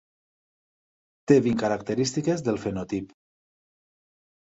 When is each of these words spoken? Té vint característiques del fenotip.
Té 1.27 1.37
vint 1.49 1.61
característiques 1.65 2.45
del 2.51 2.61
fenotip. 2.67 3.17